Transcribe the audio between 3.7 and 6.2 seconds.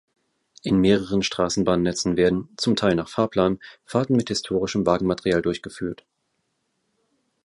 Fahrten mit historischem Wagenmaterial durchgeführt.